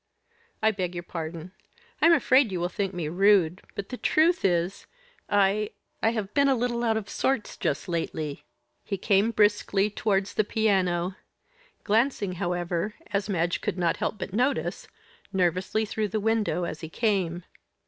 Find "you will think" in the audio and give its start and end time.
2.51-2.91